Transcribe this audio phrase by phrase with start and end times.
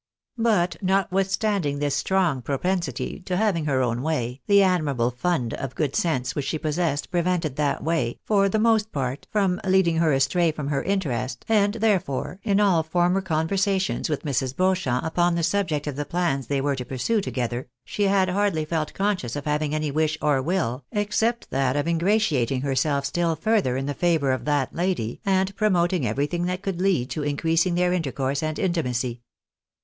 [0.39, 5.95] But notwithstanding this strong propensity to having her own way, the admirable fund of good
[5.95, 10.11] sense which she possessed pre vented that way, for the most part, from leading her
[10.11, 14.55] astray from her interest, and therefore, in all former conversations with Mrs.
[14.55, 18.65] Beauchamp upon the subject of the plans they were to pursue together, she had hardly
[18.65, 23.77] felt conscious of having any wish or will, except that of ingratiating herself still further
[23.77, 27.93] in the favotir of that lady, and promoting everything that could lead to increasing their
[27.93, 29.21] intercourse and intimacy.